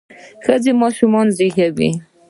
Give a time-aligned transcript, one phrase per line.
[0.43, 1.89] ښځه ماشوم زیږوي.